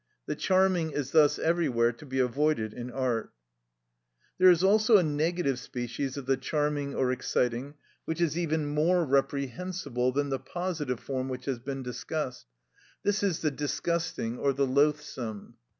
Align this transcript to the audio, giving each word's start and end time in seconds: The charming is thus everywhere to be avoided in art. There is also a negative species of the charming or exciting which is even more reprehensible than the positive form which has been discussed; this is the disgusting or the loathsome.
The 0.25 0.35
charming 0.35 0.89
is 0.93 1.11
thus 1.11 1.37
everywhere 1.37 1.91
to 1.91 2.07
be 2.07 2.17
avoided 2.17 2.73
in 2.73 2.89
art. 2.89 3.31
There 4.39 4.49
is 4.49 4.63
also 4.63 4.97
a 4.97 5.03
negative 5.03 5.59
species 5.59 6.17
of 6.17 6.25
the 6.25 6.37
charming 6.37 6.95
or 6.95 7.11
exciting 7.11 7.75
which 8.05 8.19
is 8.19 8.35
even 8.35 8.65
more 8.65 9.05
reprehensible 9.05 10.11
than 10.11 10.29
the 10.29 10.39
positive 10.39 10.99
form 11.01 11.29
which 11.29 11.45
has 11.45 11.59
been 11.59 11.83
discussed; 11.83 12.47
this 13.03 13.21
is 13.21 13.41
the 13.41 13.51
disgusting 13.51 14.39
or 14.39 14.53
the 14.53 14.65
loathsome. 14.65 15.57